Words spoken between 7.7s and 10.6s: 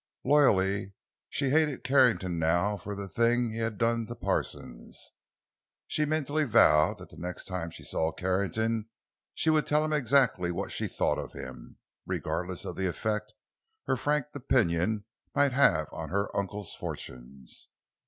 saw Carrington she would tell him exactly